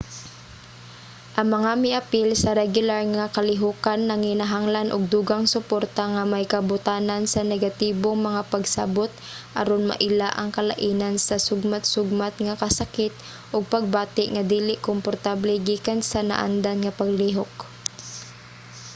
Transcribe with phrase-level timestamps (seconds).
[1.39, 7.41] ang mga miapil sa regular nga kalihokan nanginahanglan og dugang suporta nga may kabotanan sa
[7.51, 9.11] negatibong mga pagsabut
[9.59, 13.13] aron maila ang kalainan sa sugmat-sugmat nga kasakit
[13.53, 17.53] ug pagbati nga dili komportable gikan sa naandan nga paglihok